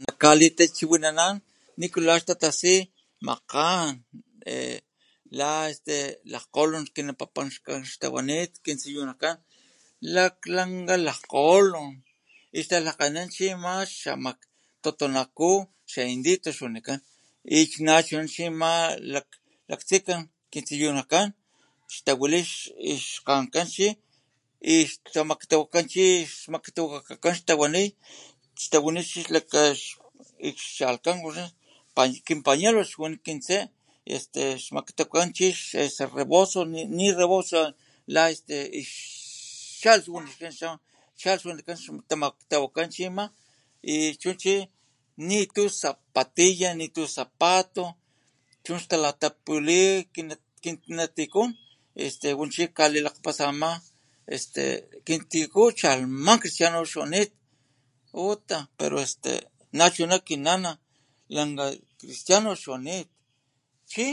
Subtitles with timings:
[0.00, 1.34] Nak kalitachiwinanan
[1.80, 2.74] nikula xtatasi
[3.26, 3.88] makgan
[5.38, 5.96] la este
[6.32, 6.84] lakgkgolon
[8.64, 9.34] kintsiyunakan
[10.14, 11.88] laklanka lakgkgolon
[12.58, 13.72] ixtalhakganan chi ama
[14.24, 15.50] laktutunaku
[16.14, 16.98] indito xwanikan
[17.58, 18.72] ixnachuna chi ama
[19.70, 20.22] laktsikan
[20.52, 21.34] kintsiyunakan makan
[21.94, 22.40] xtawan wali
[22.92, 23.86] ixkgankan chi
[24.72, 26.04] ixtamaktawaka chi
[26.52, 27.84] maktawakakan xtawali
[31.04, 32.82] tawani kinpañuelo
[34.14, 37.60] ixtse xmaktutukan chi xareboso nireboso
[38.14, 40.52] la este ixchalh wanikan
[41.16, 43.04] ixtamaktawakakan chi
[45.28, 47.94] nitu zapatilla nitu zapatilla
[48.64, 49.80] chu xtalatapuli
[50.62, 51.50] kinnatikun
[51.96, 53.70] wali chi kalakgapasa ama
[54.34, 54.62] este
[55.06, 57.30] kintiku chalhman cristiano xwanit
[58.12, 58.98] uta pero
[59.78, 60.70] nachuna kinana
[61.34, 61.66] lanka
[62.00, 63.08] cristiano xwanit
[63.92, 64.06] chi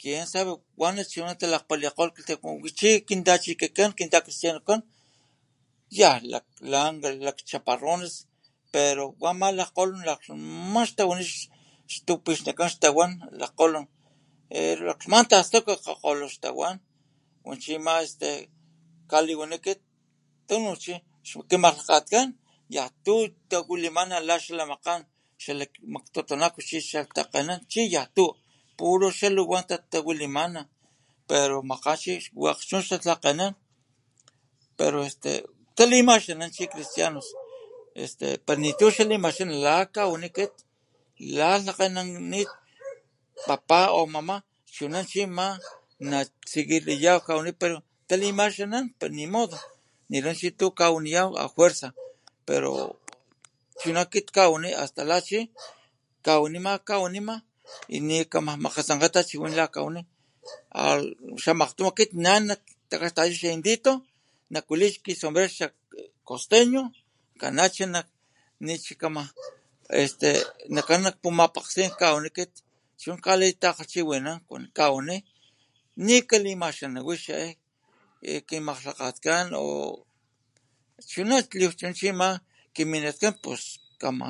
[0.00, 2.68] kiensabe wana chuna talakhpalikgolh kakilhtamaku
[3.08, 4.80] kintachikin kintacristianokan
[5.98, 8.00] yanlaklanka lakchaparron
[8.74, 11.28] pero wa ama lakgkgolon laklhman xtawanit
[11.92, 12.32] xtupi
[12.70, 13.86] xtawan lakgkgolon
[14.88, 15.72] laklhman tastaka
[16.42, 16.76] tawan
[17.46, 18.28] wa chi ama este
[19.10, 19.80] kaliwani akit
[20.48, 20.94] tunu chi
[21.48, 22.26] kiamakgsakan
[22.76, 23.14] yantu
[23.50, 25.00] tawalimana la xakagmakan
[25.42, 25.72] xalak
[26.12, 28.24] tutunaku chi yan tu
[28.78, 30.62] puro xaluwan tawalimana
[31.28, 31.60] pero
[32.40, 32.72] wakg
[33.04, 33.46] tawalimana
[34.78, 34.98] pero
[35.76, 37.28] talimazanan chi cristianos
[38.02, 40.52] este opero nitu xalimaxanan kawani akit
[41.36, 42.46] lalhakganananin
[43.46, 44.36] papa o mama
[44.74, 45.20] chuna chi
[46.08, 47.52] naseguirlayw pero kawani
[48.08, 49.58] talimazanan pero nimodo
[50.10, 51.88] nila chi tu kawaniyaw afuerca
[53.80, 55.38] chu akit kawani asta lata chi
[56.94, 57.34] kawanima
[58.06, 60.02] nikama makgatsankga tachiwin la kawani
[61.42, 63.92] xalimakgtun akit likgataya xaindito
[64.52, 65.48] nak kuaki xasombero
[66.28, 66.82] costeño
[78.24, 79.60] y quimakalhakan o
[81.10, 82.28] chuna o lawachuna chi ama
[82.90, 84.20] milakan chuna